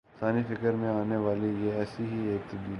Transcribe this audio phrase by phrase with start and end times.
[0.09, 2.69] انسانی فکر میں آنے والی یہ ایسی ہی ایک تبدیلی ہے۔